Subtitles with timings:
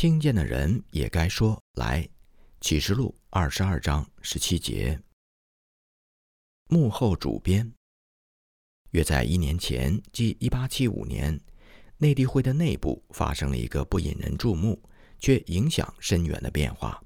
[0.00, 2.08] 听见的人也该说来。
[2.62, 4.98] 启示录二十二章十七节。
[6.70, 7.70] 幕后主编。
[8.92, 11.38] 约在一年前，即一八七五年，
[11.98, 14.82] 内地会的内部发生了一个不引人注目
[15.18, 17.04] 却影响深远的变化，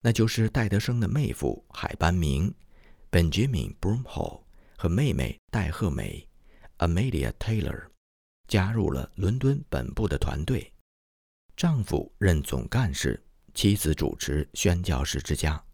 [0.00, 2.54] 那就是戴德生的妹夫海班明
[3.10, 4.44] （Benjamin Broomhall）
[4.76, 6.28] 和妹妹戴赫美
[6.78, 7.88] （Amelia Taylor）
[8.46, 10.72] 加入了伦敦本部的团队，
[11.56, 13.22] 丈夫任总干事。
[13.54, 15.64] 妻子主持宣教士之家。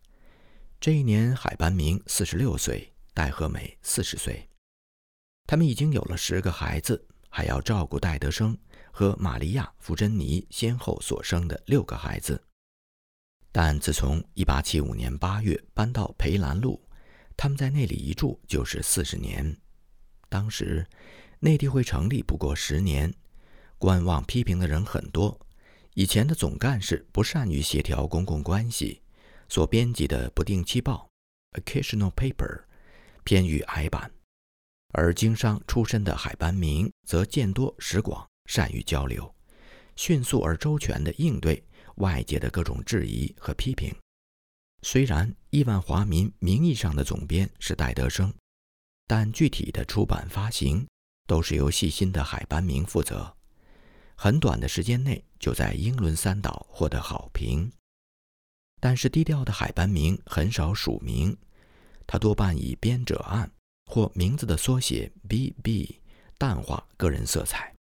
[0.79, 4.48] 这一年，海班明四十六岁，戴和美四十岁。
[5.48, 8.56] 他们已经有了十个孩子，还要照顾戴德生
[8.92, 12.41] 和玛利亚·福珍妮先后所生的六个孩子。
[13.51, 16.80] 但自从1875年8月搬到培兰路，
[17.37, 19.56] 他们在那里一住就是四十年。
[20.28, 20.87] 当时，
[21.41, 23.12] 内地会成立不过十年，
[23.77, 25.37] 观望批评的人很多。
[25.95, 29.03] 以前的总干事不善于协调公共关系，
[29.48, 31.06] 所编辑的不定期报
[31.53, 32.62] （occasional paper）
[33.25, 34.11] 偏于矮板；
[34.94, 39.34] 而经商出身的海班明则见多识广，善于交流，
[39.94, 41.62] 迅速而周全地应对
[41.97, 43.95] 外界的各种质疑和批评。
[44.80, 48.33] 虽然《亿万华民》名义上的总编是戴德生，
[49.06, 50.86] 但具体的出版发行
[51.27, 53.36] 都是由细心的海班明负责。
[54.23, 57.69] 很短的时间内，就在英伦三岛获得好评。
[58.81, 61.37] 但是低调的海班明很少署名，
[62.06, 63.51] 他多半以编者按
[63.87, 65.98] 或名字的缩写 “B.B.”
[66.39, 67.75] 淡化个人色彩。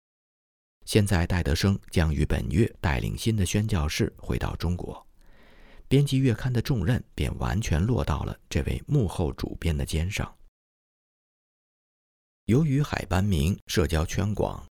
[0.86, 5.06] 现在戴德生将于本月带领新的宣教士回到中国，
[5.90, 10.34] 编辑月刊的重任便完全落到了这位幕后主编的肩上。
[12.46, 14.69] 由于海班明社交圈广。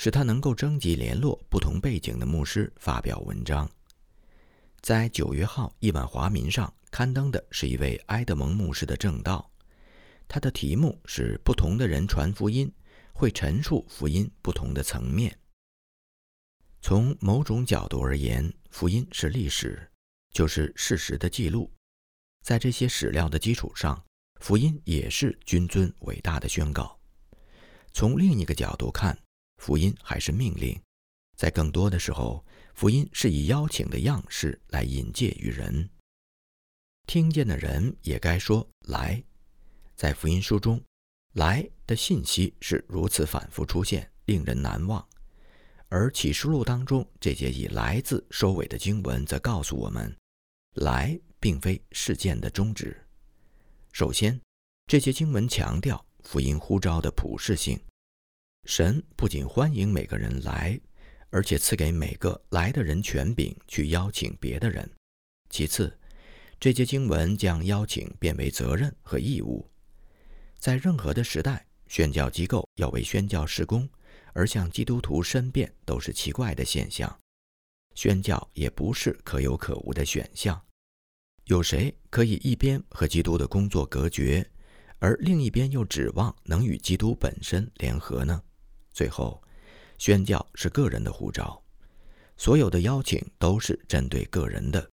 [0.00, 3.68] 使他能够征集联络不同背景的牧师发表文章。
[4.80, 9.50] 在九月号《亿万华民》上刊登的是一位埃德蒙牧师的正道，
[10.28, 12.72] 他的题目是“不同的人传福音
[13.12, 15.36] 会陈述福音不同的层面”。
[16.80, 19.90] 从某种角度而言，福音是历史，
[20.30, 21.68] 就是事实的记录。
[22.44, 24.00] 在这些史料的基础上，
[24.40, 26.96] 福音也是君尊伟大的宣告。
[27.92, 29.18] 从另一个角度看，
[29.58, 30.80] 福音还是命令，
[31.36, 35.88] 在更多的时候，福音是以邀请的样式来引介于人。
[37.06, 39.22] 听见的人也该说来。
[39.94, 40.80] 在福音书中，
[41.34, 45.06] 来的信息是如此反复出现，令人难忘。
[45.88, 50.14] 而启示录当中这节以“来”字收尾的经文，则告诉我们，
[50.74, 52.96] 来并非事件的终止。
[53.90, 54.38] 首先，
[54.86, 57.80] 这些经文强调福音呼召的普世性。
[58.68, 60.78] 神不仅欢迎每个人来，
[61.30, 64.86] 而且赐给每个来的人权柄去邀请别的人。
[65.48, 65.98] 其次，
[66.60, 69.66] 这些经文将邀请变为责任和义务。
[70.58, 73.88] 在任何的时代，宣教机构要为宣教施工
[74.34, 77.18] 而向基督徒申辩，都是奇怪的现象。
[77.94, 80.60] 宣教也不是可有可无的选项。
[81.46, 84.46] 有谁可以一边和基督的工作隔绝，
[84.98, 88.42] 而另一边又指望能与基督本身联合呢？
[88.98, 89.40] 最后，
[89.96, 91.62] 宣教是个人的护照，
[92.36, 94.90] 所有的邀请都是针对个人的。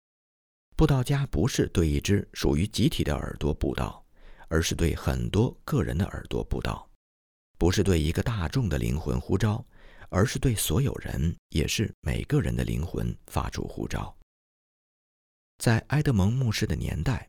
[0.77, 4.01] 布道家不是对一只属于集体的耳朵布道，
[4.47, 6.89] 而是对很多个人的耳朵布道；
[7.57, 9.61] 不是对一个大众的灵魂呼召，
[10.07, 14.17] 而是对所有人，也是每个人的灵魂发出呼召。
[15.57, 17.27] 在埃德蒙牧师的年代，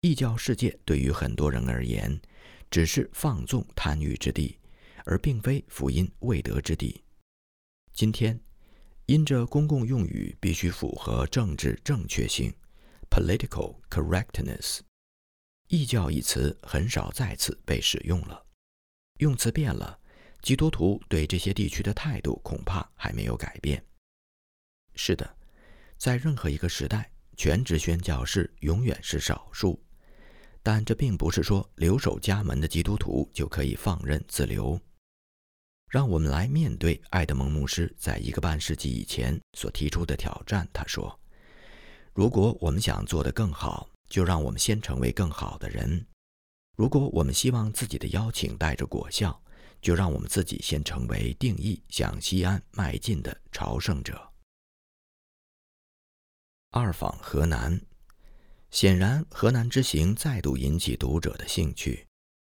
[0.00, 2.18] 异教世界对于很多人而言，
[2.70, 4.58] 只是放纵贪欲之地。
[5.06, 7.02] 而并非福音未得之地。
[7.92, 8.38] 今天，
[9.06, 12.52] 因着公共用语必须符合政治正确性
[13.08, 14.80] （political correctness），
[15.68, 18.44] 异教一词很少再次被使用了。
[19.20, 19.98] 用词变了，
[20.42, 23.82] 基督徒对这些地区的态度恐怕还没有改变。
[24.94, 25.36] 是的，
[25.96, 29.82] 在任何一个时代，全职宣教士永远是少数，
[30.62, 34.78] 但这并不是说留守家门的基督徒就可以放任自流。
[35.88, 40.68] 让我们来面对爱德蒙牧师在一个半世纪以前所提出的挑战。
[40.72, 41.18] 他说
[42.12, 46.04] ：“如果我们想做得更好，就让我们先成为更好的人；
[46.76, 49.40] 如果我们希望自己的邀请带着果效，
[49.80, 54.20] 就让我们自己先成为定义向西安迈进的朝圣者。”
[56.72, 57.80] 二访河南，
[58.70, 62.05] 显然河南之行再度引起读者的兴趣。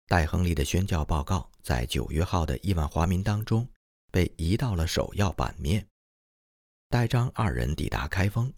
[0.07, 3.67] 戴亨利的宣教报告在九月号的亿万华民当中
[4.11, 5.87] 被移到了首要版面。
[6.91, 8.53] 戴章二人抵达开封，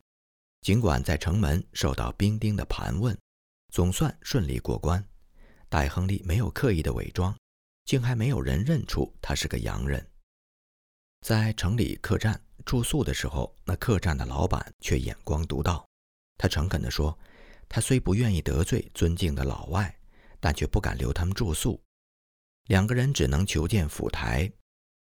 [0.60, 3.16] 尽管在城门受到兵丁的盘问，
[3.72, 5.02] 总算顺利过关。
[5.68, 7.34] 戴亨利没有刻意的伪装，
[7.84, 10.04] 竟还没有人认出他是个洋人。
[11.20, 15.86] 在城里客栈住宿的时候，那客栈的老板却眼光独到。
[16.36, 17.16] 他诚恳地说
[17.68, 19.96] ：“他虽不愿意得罪尊敬的老外，
[20.46, 21.82] 但却不敢留他们住宿。
[22.68, 24.48] 两个人只能求见府台，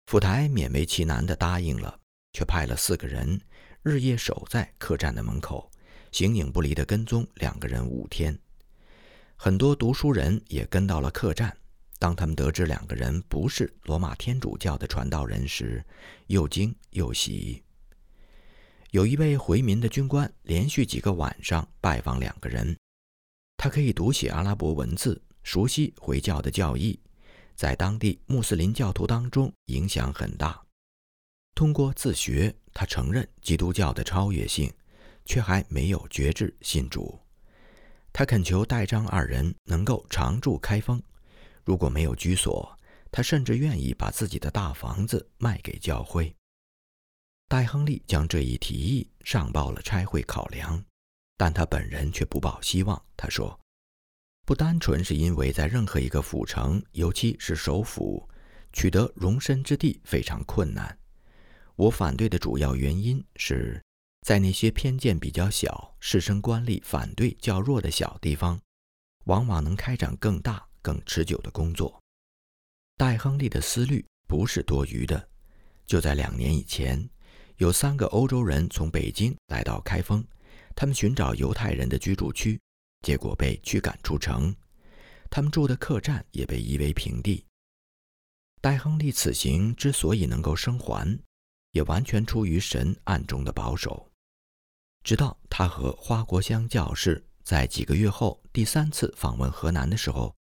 [0.05, 1.99] 府台勉为其难地答应了，
[2.33, 3.41] 却派了四个人
[3.81, 5.71] 日夜守在客栈的门口，
[6.11, 8.37] 形影不离地跟踪两个人五天。
[9.35, 11.51] 很多读书人也跟到了客栈。”
[11.97, 15.83] 当他们得知两个人不是罗马天主教的传道人时，
[16.27, 17.63] 又惊又喜。
[18.91, 22.77] 有一位回民的军官连续几个晚上拜访两个人，
[23.57, 26.99] 他可以读写阿拉伯文字，熟悉回教的教义，
[27.55, 30.61] 在当地穆斯林教徒当中影响很大。
[31.55, 34.73] 通过自学，他承认基督教的超越性，
[35.25, 37.19] 却还没有决志信主。
[38.11, 41.01] 他恳求戴章二人能够常驻开封。
[41.63, 42.77] 如果没有居所，
[43.11, 46.35] 他甚至愿意把自己的大房子卖给教会。
[47.47, 50.83] 戴亨利将这一提议上报了差会考量，
[51.37, 53.01] 但他本人却不抱希望。
[53.15, 53.59] 他说
[54.45, 58.27] ：“不单纯是因为在任何一个府城，尤其是首府，
[58.71, 60.97] 取得容身之地非常困难。
[61.75, 63.81] 我反对的主要原因是，
[64.21, 68.59] 在那些偏见比较小、士绅官吏反对较弱的小地方，
[69.25, 71.97] 往往能开展更大。”更持久的工作。
[72.97, 75.29] 戴亨利的思虑不是多余的。
[75.85, 77.09] 就在两年以前，
[77.55, 80.21] 有三个欧洲人从北京来到开封，
[80.75, 82.59] 他们寻找犹太人的居住区，
[83.01, 84.55] 结果被驱赶出城。
[85.29, 87.45] 他们住的客栈也被夷为平地。
[88.61, 91.19] 戴亨利此行之所以能够生还，
[91.71, 94.09] 也完全出于神暗中的保守。
[95.03, 100.33] 直到他和花国香教士在几个月后第三次访问河南的时候。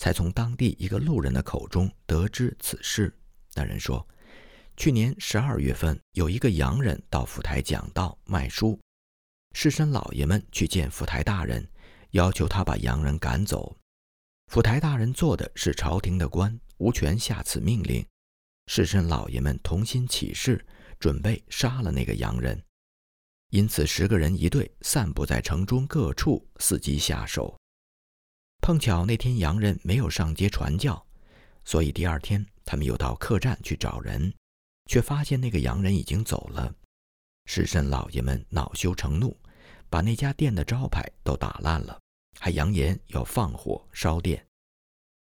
[0.00, 3.12] 才从当地一个路人的口中得知此事。
[3.54, 4.06] 那人说，
[4.76, 8.78] 去年十二月份，有一个洋人到府台讲道卖书，
[9.60, 11.68] 士绅老爷们去见府台大人，
[12.10, 13.76] 要求他把洋人赶走。
[14.46, 18.06] 府台大人做的是朝廷的官，无权下此命令。
[18.68, 20.64] 士绅老爷们同心起誓，
[21.00, 22.62] 准备杀了那个洋人。
[23.50, 27.58] 因此，十个人一队散布在城中各处，伺机下手。
[28.62, 31.04] 碰巧那天洋人没有上街传教，
[31.64, 34.32] 所以第二天他们又到客栈去找人，
[34.86, 36.72] 却发现那个洋人已经走了。
[37.46, 39.36] 士绅老爷们恼羞成怒，
[39.88, 41.98] 把那家店的招牌都打烂了，
[42.38, 44.46] 还扬言要放火烧店。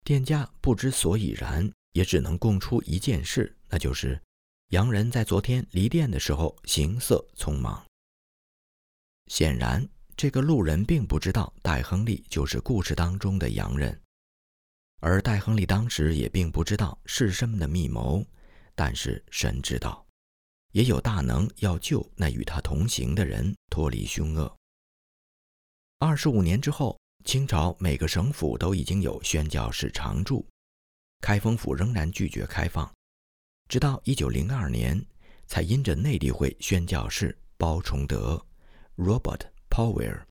[0.05, 4.20] 店家不知所以然，也只能供出一件事，那就是
[4.69, 7.84] 洋人在昨天离店的时候行色匆忙。
[9.26, 9.88] 显然。
[10.16, 14.00] 这个路人并不知道戴亨利就是故事当中的洋人，
[15.00, 18.25] 而戴亨利当时也并不知道士绅们的密谋。
[18.76, 20.04] 但是神知道，
[20.75, 24.55] 也有大能要救那与他同行的人脱离凶恶。
[25.99, 30.44] 二十五年之后，清朝每个省府都已经有宣教士常驻，
[31.21, 32.93] 开封府仍然拒绝开放，
[33.69, 35.00] 直到一九零二年，
[35.47, 38.45] 才因着内地会宣教士包崇德
[38.97, 39.49] （Robert）。
[39.71, 40.23] Powell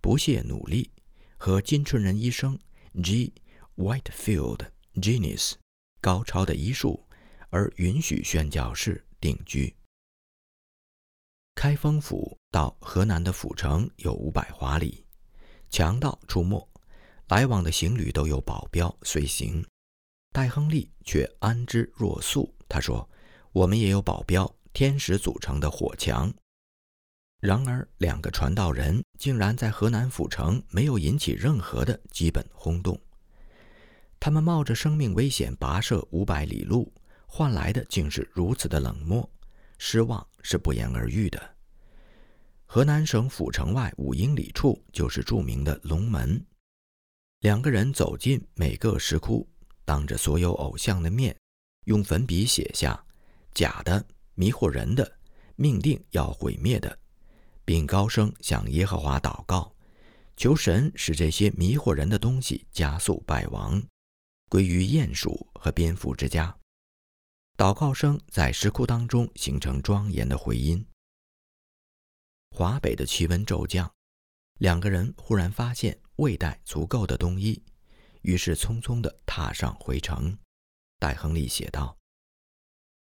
[0.00, 0.92] 不懈努力
[1.36, 2.56] 和金春人医生
[3.02, 3.34] G.
[3.74, 5.54] Whitefield Genius
[6.00, 7.04] 高超的医术，
[7.50, 9.75] 而允许宣教士定居。
[11.56, 15.02] 开封府到河南的府城有五百华里，
[15.70, 16.68] 强盗出没，
[17.28, 19.64] 来往的行旅都有保镖随行。
[20.34, 22.54] 戴亨利却安之若素。
[22.68, 23.08] 他说
[23.52, 26.30] ：“我们也有保镖，天使组成的火墙。”
[27.40, 33.00] 然而，两个传道人竟然在河南府城没有引起任何的基本轰动。
[34.20, 36.92] 他们冒着生命危险跋涉五百里路，
[37.26, 39.28] 换来的竟是如此的冷漠、
[39.78, 41.56] 失望，是不言而喻的。
[42.66, 46.40] 河南省府城外五英里处就是著名的龙门。
[47.40, 49.44] 两个人走进每个石窟，
[49.84, 51.36] 当着所有偶像的面，
[51.86, 53.04] 用粉笔写下
[53.54, 55.18] “假的、迷惑人的、
[55.56, 56.96] 命定要毁灭的”。
[57.66, 59.74] 并高声向耶和华祷告，
[60.36, 63.82] 求神使这些迷惑人的东西加速败亡，
[64.48, 66.56] 归于鼹鼠和蝙蝠之家。
[67.56, 70.86] 祷告声在石窟当中形成庄严的回音。
[72.50, 73.90] 华北的气温骤降，
[74.58, 77.62] 两个人忽然发现未带足够的冬衣，
[78.20, 80.36] 于是匆匆地踏上回城。
[80.98, 81.96] 戴亨利写道：“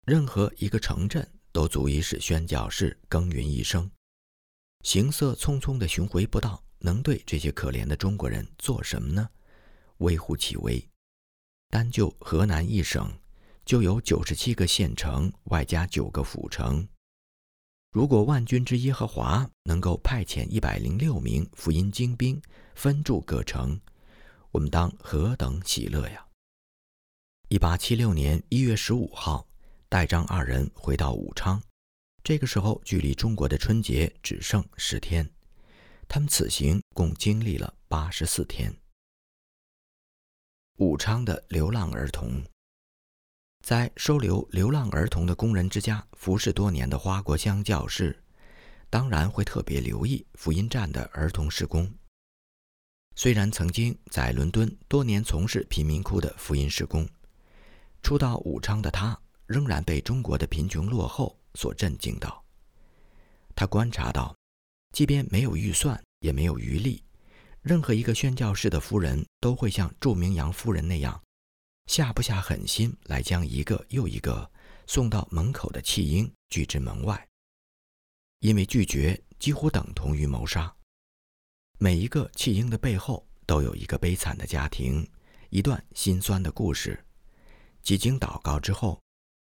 [0.05, 3.91] 任何一个城镇都足以使宣教士耕耘一生。
[4.85, 9.31] 行色匆匆的巡回不到，能对这些可怜的中国人做什么呢？
[9.99, 10.87] 微乎其微。
[11.71, 13.11] 单就河南一省，
[13.65, 16.87] 就有九十七个县城，外加九个府城。
[17.91, 22.41] 如果万军之耶和华能够派遣一百零六名福音精兵
[22.75, 23.79] 分驻各城，
[24.51, 26.27] 我们当何等喜乐呀！
[27.49, 29.47] 一八七六年一月十五号，
[29.89, 31.63] 戴章二人回到武昌，
[32.25, 35.31] 这个时候距离中国的春节只剩十天。
[36.09, 38.75] 他们此行共经历了八十四天。
[40.79, 42.43] 武昌的流浪儿童，
[43.63, 48.21] 在收留流浪儿童的工人之家服侍多年的花国香教士，
[48.91, 51.89] 当然会特别留意福音站的儿童施工。
[53.15, 57.09] 虽然曾经在伦敦多年从事贫民窟的福音施工，
[58.03, 59.17] 初到武昌的他
[59.47, 62.43] 仍然被中国的贫穷落后所震惊到。
[63.55, 64.35] 他观察到，
[64.93, 67.01] 即便没有预算，也没有余力。
[67.61, 71.23] 任何一个宣教士的夫人都会像著名杨夫人那样，
[71.87, 74.51] 下不下狠心来将一个又一个
[74.87, 77.29] 送到门口的弃婴拒之门外，
[78.41, 80.75] 因为拒绝几乎等同于谋杀。
[81.79, 85.07] 每一个弃婴的背后都有一个悲惨的家庭，
[85.51, 87.05] 一段心酸的故事。
[87.83, 89.01] 几经祷告之后，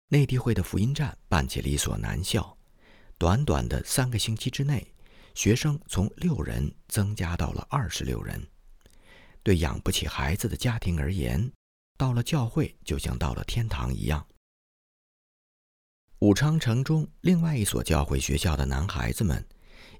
[0.08, 2.56] 内地会的福音站办起了一所男校，
[3.18, 4.94] 短短的三个星期之内。
[5.32, 8.44] 学生从六人增加到了二十六人。
[9.44, 11.50] 对养不起孩子的家庭而言，
[12.00, 14.26] 到了教会就像到了天堂一样。
[16.20, 19.46] 武昌城中另外一所教会学校的男孩子们，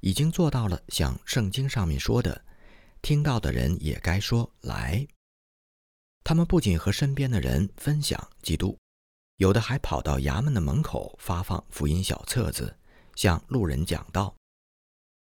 [0.00, 2.42] 已经做到了像圣经上面说的
[3.02, 5.07] ：“听到的人也该说来。”
[6.25, 8.78] 他们不仅和身边的人分享基督，
[9.37, 12.78] 有的还跑到衙门的门口发放福音小册子，
[13.14, 14.35] 向路人讲道。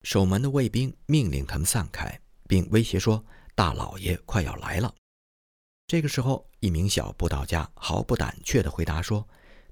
[0.03, 4.93] 守门的卫兵命令他们散开，并威胁说：“大老爷快要来了。”
[5.87, 9.25] 这个时候，一名小布道家毫不胆怯地回答说：“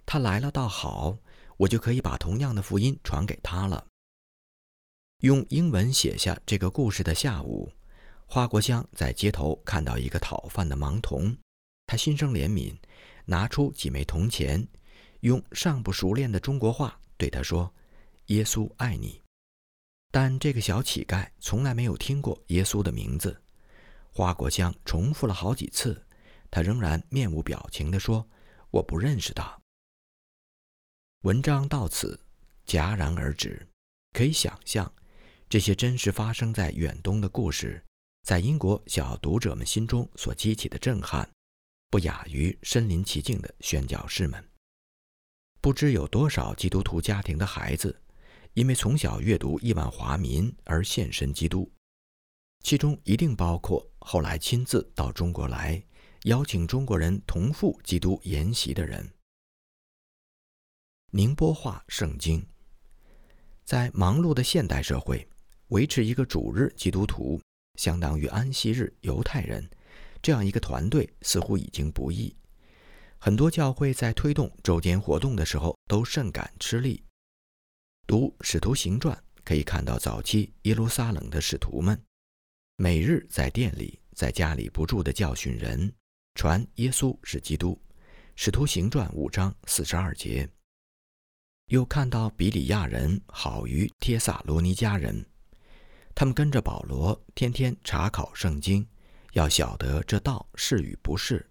[0.08, 1.18] 他来了倒好，
[1.58, 3.86] 我就可以把同样的福音传给他了。”
[5.20, 7.70] 用英文写下这个故事的下午，
[8.28, 11.36] 花国香在街头看到一个讨饭的盲童，
[11.86, 12.74] 他心生怜悯，
[13.26, 14.66] 拿出几枚铜钱，
[15.20, 17.70] 用尚不熟练的中国话对他说
[18.28, 19.22] ：“耶稣爱你。”
[20.14, 23.42] 但这个小乞丐从来没有听过耶稣的名字。
[24.14, 26.05] 花果香重复了好几次，
[26.56, 28.26] 他仍然面无表情地说
[28.72, 29.60] ：“我不认识他。”
[31.24, 32.18] 文章到此
[32.66, 33.68] 戛然而止。
[34.14, 34.90] 可以想象，
[35.50, 37.84] 这些真实发生在远东的故事，
[38.24, 41.30] 在英国小读者们心中所激起的震撼，
[41.90, 44.42] 不亚于身临其境的宣教士们。
[45.60, 48.02] 不知有多少基督徒家庭的孩子。
[48.54, 51.70] 因为从小阅读亿万华民而献身基督，
[52.64, 55.84] 其中一定包括后来亲自到中国来
[56.26, 59.08] 邀请中国人同赴基督筵席的人。
[61.12, 62.44] 宁波话圣经，
[63.64, 65.28] 在忙碌的现代社会，
[65.68, 67.40] 维持一个主日基督徒，
[67.76, 69.70] 相当于安息日犹太人，
[70.20, 72.36] 这样一个团队似乎已经不易。
[73.20, 77.04] 很多教会在推动周间活动的时候，都甚感吃力。
[78.08, 82.02] 读《使徒行传》，可以看到早期耶路撒冷的使徒们，
[82.78, 85.94] 每日在店里、在家里不住地教训人，
[86.36, 87.72] 传耶稣是基督。
[88.36, 90.48] 《使徒行传》五章四十二节。
[91.68, 95.26] 又看到比里亚人好于帖萨罗尼迦人，
[96.14, 98.86] 他们跟着保罗天天查考圣经，
[99.32, 101.40] 要晓得这道是与不是。《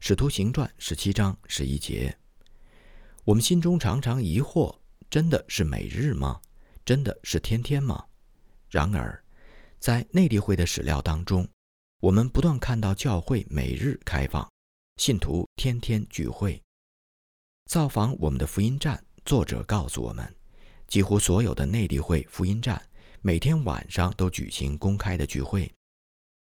[0.00, 2.16] 使徒行传》十七章十一节。
[3.24, 4.74] 我们心中常常疑惑。
[5.10, 6.40] 真的是每日吗？
[6.86, 8.02] 真的是天天吗？
[8.70, 9.22] 然而，
[9.78, 11.46] 在内地会的史料当中，
[12.02, 14.50] 我们不断看到教会每日开放，
[14.96, 16.60] 信徒天天聚会。
[17.66, 20.34] 造访我们的福音站，作者告诉我们，
[20.88, 22.84] 几乎所有的内地会福音站
[23.20, 25.72] 每天晚上都举行公开的聚会，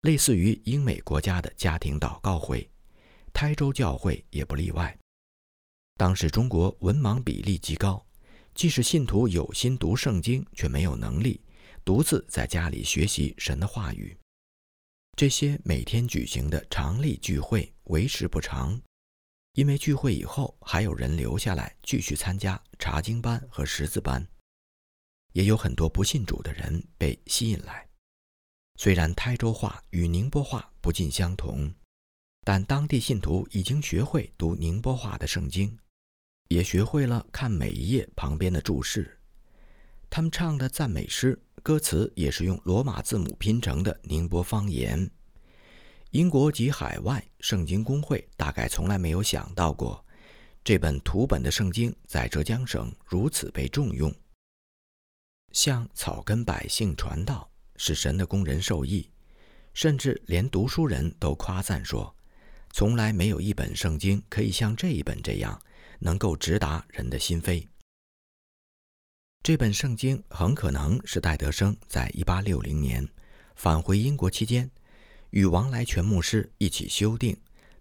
[0.02, 2.71] 类似于英美国家的家庭祷告会。
[3.33, 4.97] 台州教会也不例外。
[5.97, 8.00] 当时中国文盲比例极高。
[8.54, 11.40] 即使信徒有心读圣经，却没有能力
[11.85, 14.16] 独自在家里学习神的话语。
[15.17, 18.81] 这些每天举行的常例聚会为时不长，
[19.52, 24.26] 因为聚会以后还有人留下来继续参加查经班和识字班，
[25.33, 27.87] 也有很多不信主的人被吸引来。
[28.76, 31.71] 虽然台州话与宁波话不尽相同，
[32.43, 35.79] 但当地信徒已经学会读宁波话的圣经。
[36.49, 39.21] 也学会了看每一页旁边的注释。
[40.09, 45.11] 他们唱的赞美诗歌词也是用罗马字母拼成的宁波方言。
[46.11, 50.05] 英国及海外圣经公会大概从来没有想到过，
[50.64, 54.12] 这本图本的圣经在浙江省如此被重用。
[55.52, 59.09] 向草根百姓传道，使神的工人受益，
[59.73, 62.14] 甚至连读书人都夸赞说
[62.73, 65.61] ：“从来没有一本圣经可以像这一本这样，
[65.99, 67.67] 能够直达人的心扉。”
[69.42, 73.09] 这本圣经很可能是戴德生在1860年
[73.54, 74.70] 返回英国期间，
[75.30, 77.35] 与王来全牧师一起修订，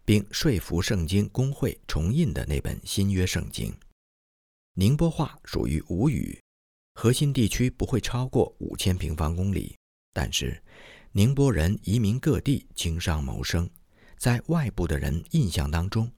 [0.06, 3.78] 并说服圣经公会重印的那本新约圣经。
[4.75, 6.39] 宁波话属于吴语。
[6.94, 9.75] 核心地区不会超过五千平方公里，
[10.13, 10.62] 但是
[11.12, 13.70] 宁波人移民各地经商谋生，
[14.18, 16.10] 在外部的人印象当中，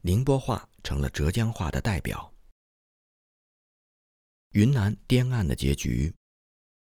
[0.00, 2.32] 宁波话成了浙江话的代表。
[4.58, 6.12] 云南滇岸的结局，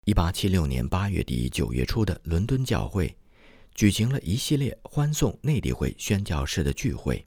[0.06, 3.16] 一八七六年八月底九月初的伦敦教会
[3.76, 7.24] 举行了一系列欢送内地会宣教士的聚会，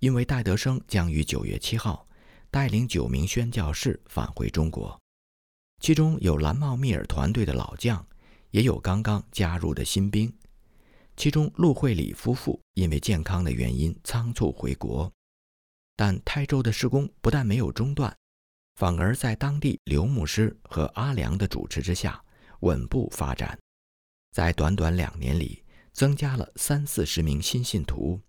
[0.00, 2.06] 因为戴德生将于九月七号
[2.50, 5.00] 带领九名宣教士返回中国。
[5.80, 8.06] 其中有蓝帽密尔团队的老将，
[8.50, 10.30] 也有刚刚加入的新兵。
[11.16, 15.10] 其中陆惠礼夫妇因为健康的原因仓促回国，
[15.96, 18.14] 但泰州的施工不但没有中断，
[18.76, 22.22] 反而在当地刘牧师和阿良的主持之下
[22.60, 23.58] 稳步发展。
[24.32, 25.62] 在短短两年里，
[25.92, 28.20] 增加了三四十名新信徒，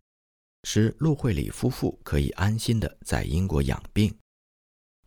[0.64, 4.14] 使陆惠里夫妇可以安心的在英国养病。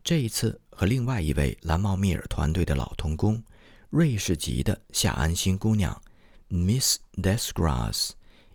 [0.02, 3.42] 这一次和另外一位蓝帽密尔团队的老童工，
[3.90, 6.00] 瑞士籍的夏安心姑娘
[6.48, 8.12] ，Miss Desgras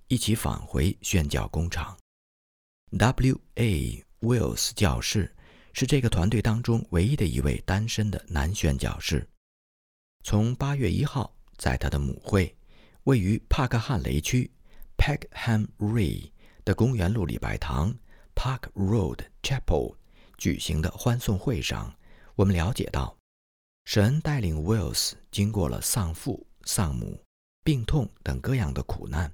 [0.07, 1.97] 一起返回宣教工厂。
[2.97, 4.03] W.A.
[4.21, 5.35] Wills 教室
[5.73, 9.27] 是这个团队当中唯一的一位单身的男宣教士。
[10.23, 12.55] 从八月一号，在他的母会，
[13.03, 14.51] 位于帕克汉雷区
[14.97, 16.31] Peckham Ray
[16.63, 17.95] 的公园路礼拜堂
[18.35, 19.95] Park Road Chapel。
[20.37, 21.95] 举行的欢送会上，
[22.33, 23.15] 我们了解到，
[23.85, 27.23] 神带领 Wills 经过了丧父、丧母、
[27.63, 29.31] 病痛等各样的苦难，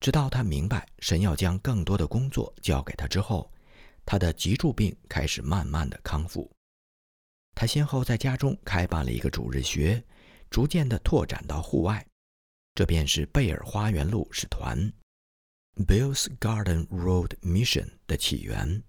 [0.00, 3.48] 直到他明白神要将更多的工作交给他之后，
[4.10, 6.50] 他的脊柱病开始慢慢的康复。
[7.54, 10.02] 他先后在家中开办了一个主日学，
[10.48, 12.02] 逐渐的拓展到户外，
[12.74, 14.90] 这便是贝尔花园路使团
[15.86, 18.82] （Bill's Garden Road Mission） 的起源。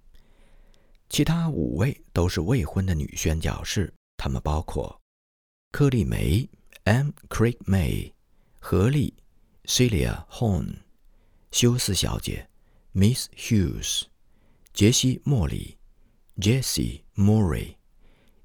[1.09, 5.01] 其他五位都是未婚的女宣教士，她们包括
[5.73, 6.49] 柯丽梅
[6.85, 7.09] （M.
[7.27, 8.13] Craig May）、
[8.57, 9.13] 何丽
[9.65, 10.77] （Celia Horn）、
[11.51, 12.47] 休斯小姐
[12.93, 14.03] （Miss Hughes）、
[14.79, 15.77] 杰西·莫里
[16.37, 17.75] （Jessie Murray）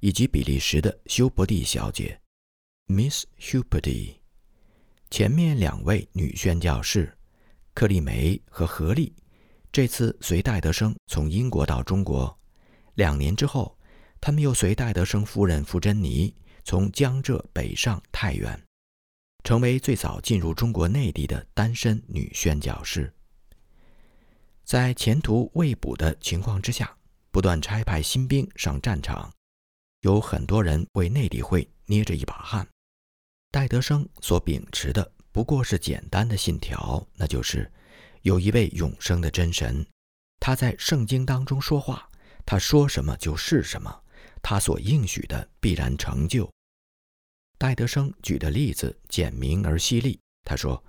[0.01, 2.21] 以及比利时的休伯蒂小姐
[2.89, 4.17] （Miss Huberty）。
[5.13, 7.17] 前面两位女宣教士
[7.73, 9.15] 克丽梅和何丽，
[9.71, 12.37] 这次随戴德生从英国到中国。
[12.95, 13.79] 两年之后，
[14.21, 18.61] 他们又随戴德生夫人傅珍妮从江浙北上太原，
[19.45, 23.15] 成为最早进入中国内地的单身女宣教士。
[24.65, 26.97] 在前途未卜的情况之下，
[27.31, 29.31] 不断差派新兵上战场，
[30.01, 32.67] 有很多人为内地会捏着一把汗。
[33.51, 37.71] 戴德生所秉持的不过是简单的信条，那就是
[38.23, 39.87] 有一位永生的真神，
[40.41, 42.09] 他在圣经当中说话。
[42.47, 44.03] 他说什么就是什么，
[44.43, 46.51] 他所应许的必然成就。
[47.59, 50.19] 戴德生举的例子简明而犀利。
[50.45, 50.83] 他说，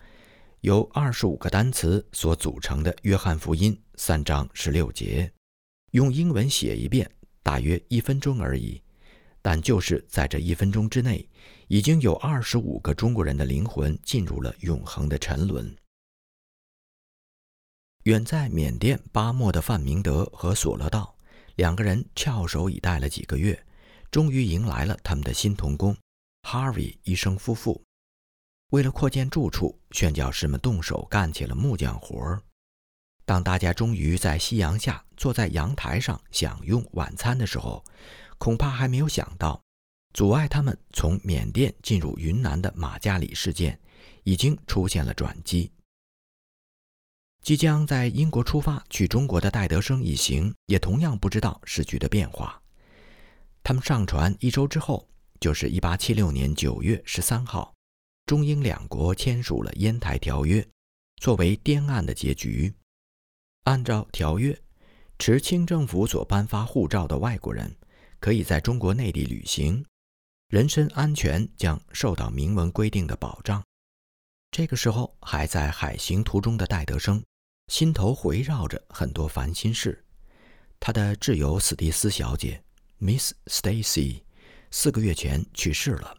[0.66, 5.32] 由二十五个单词所组成的《约翰福音》三章十六节，
[5.92, 7.08] 用英文写一遍
[7.44, 8.82] 大约一分钟而已，
[9.44, 11.30] 但就是在这一分钟之内，
[11.68, 15.72] 已经有二十五个中国人的灵魂进入了永恒的沉沦。
[18.06, 21.16] 远在缅甸巴莫的范明德和索勒道。
[21.58, 23.64] 两个人翘首以待了几个月，
[24.10, 25.96] 终于迎来了他们的新童工
[26.42, 27.85] ，Harvey 医生夫妇。
[28.76, 32.42] 为了扩建住处，宣教士们动手干起了木匠活儿。
[33.24, 37.82] 当大家终于在夕阳下坐在阳台上享用晚餐的时候，
[38.38, 39.64] 恐怕还没有想到，
[40.14, 43.80] 阻碍他们从缅甸进入云南的马加里事件
[44.26, 45.72] 已经出现了转机。
[47.42, 52.62] 即将在英国出发去中国的戴德生一行也同样不知道时局的变化。
[53.64, 55.08] 他们上船一周之后，
[55.40, 57.74] 就是1876年9月13号，
[58.26, 60.62] 中英两国签署了《烟台条约》，
[61.22, 62.74] 作为滇岸的结局。
[63.66, 64.60] 按照条约，
[65.20, 67.76] 持清政府所颁发护照的外国人
[68.20, 69.86] 可以在中国内地旅行，
[70.48, 73.64] 人身安全将受到明文规定的保障。
[74.50, 77.24] 这个时候，还在海行途中的戴德生，
[77.68, 80.04] 心头回绕着很多烦心事。
[80.80, 82.64] 他的挚友史蒂斯小姐
[83.00, 84.24] Miss Stacy
[84.72, 86.18] 四个月前去世了，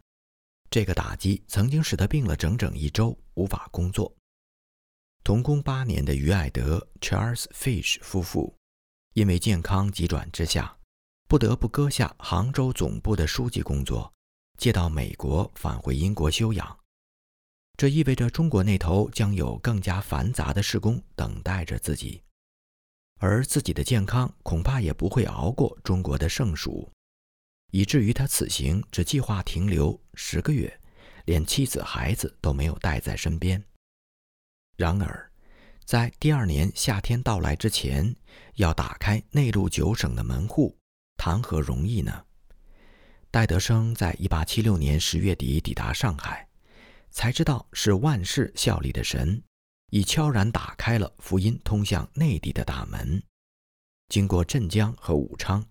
[0.70, 4.12] 这个打击曾经使他病了整整一周，无法工作。
[5.24, 8.54] 同工八年的于爱德 Charles Fish 夫妇，
[9.14, 10.76] 因为健康急转直下，
[11.26, 14.12] 不得不割下杭州总部的书记工作，
[14.58, 16.78] 借到美国返回英国休养。
[17.76, 22.22] 这意味着中国那头将有更加繁杂的施工等待着自己。
[23.18, 26.90] 而自己的健康恐怕也不会熬过中国的盛暑，
[27.70, 30.80] 以至于他此行只计划停留十个月，
[31.24, 33.62] 连妻子孩子都没有带在身边。
[34.76, 35.30] 然而，
[35.84, 38.14] 在第二年夏天到来之前，
[38.54, 40.76] 要打开内陆九省的门户，
[41.16, 42.24] 谈何容易呢？
[43.30, 46.48] 戴德生在一八七六年十月底抵达上海，
[47.10, 49.42] 才知道是万事效力的神。
[49.90, 53.22] 已悄然打开了福音通向内地的大门，
[54.08, 55.64] 经过镇江和武昌，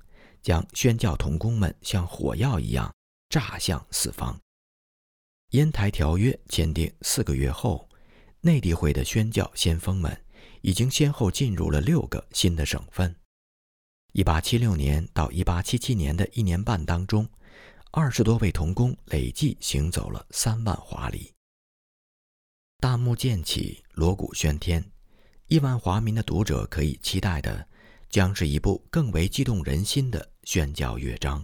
[0.45, 2.93] 将宣教童工们像火药一样
[3.29, 4.39] 炸向四方。
[5.53, 7.89] 烟台条约签订四个月后，
[8.41, 10.15] 内地会的宣教先锋们
[10.61, 13.13] 已经先后进入了六个新的省份。
[14.13, 17.27] 一八七六年到一八七七年的一年半当中，
[17.89, 21.33] 二十多位童工累计行走了三万华里。
[22.77, 24.91] 大幕渐起，锣鼓喧天，
[25.47, 27.67] 亿万华民的读者可以期待的，
[28.09, 31.43] 将是一部更为激动人心的宣教乐章。